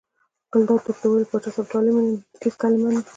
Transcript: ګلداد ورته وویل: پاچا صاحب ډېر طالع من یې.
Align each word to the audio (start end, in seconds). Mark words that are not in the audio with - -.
ګلداد 0.51 0.77
ورته 0.81 0.91
وویل: 1.07 1.29
پاچا 1.31 1.49
صاحب 1.55 1.65
ډېر 2.39 2.53
طالع 2.61 2.81
من 2.83 2.93
یې. 2.97 3.01